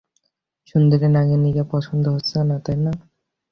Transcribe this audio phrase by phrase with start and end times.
[0.67, 2.91] সুন্দরী নাগিনীকে পছন্দ হচ্ছে না, তাই না?